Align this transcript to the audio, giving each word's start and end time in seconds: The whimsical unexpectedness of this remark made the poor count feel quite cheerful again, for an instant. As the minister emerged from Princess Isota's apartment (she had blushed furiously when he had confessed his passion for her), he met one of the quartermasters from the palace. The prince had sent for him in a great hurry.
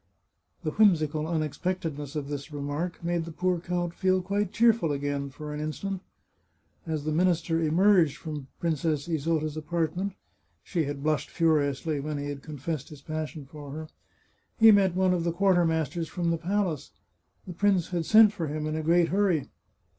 The 0.63 0.71
whimsical 0.71 1.27
unexpectedness 1.27 2.15
of 2.15 2.27
this 2.27 2.51
remark 2.51 3.03
made 3.03 3.23
the 3.25 3.31
poor 3.31 3.59
count 3.59 3.93
feel 3.93 4.19
quite 4.23 4.51
cheerful 4.51 4.91
again, 4.91 5.29
for 5.29 5.53
an 5.53 5.59
instant. 5.59 6.01
As 6.87 7.03
the 7.03 7.11
minister 7.11 7.59
emerged 7.61 8.17
from 8.17 8.47
Princess 8.59 9.07
Isota's 9.07 9.55
apartment 9.55 10.13
(she 10.63 10.85
had 10.85 11.03
blushed 11.03 11.29
furiously 11.29 11.99
when 11.99 12.17
he 12.17 12.29
had 12.29 12.41
confessed 12.41 12.89
his 12.89 13.03
passion 13.03 13.45
for 13.45 13.69
her), 13.73 13.89
he 14.57 14.71
met 14.71 14.95
one 14.95 15.13
of 15.13 15.23
the 15.23 15.31
quartermasters 15.31 16.07
from 16.09 16.31
the 16.31 16.37
palace. 16.39 16.89
The 17.45 17.53
prince 17.53 17.89
had 17.89 18.07
sent 18.07 18.33
for 18.33 18.47
him 18.47 18.65
in 18.65 18.75
a 18.75 18.81
great 18.81 19.09
hurry. 19.09 19.49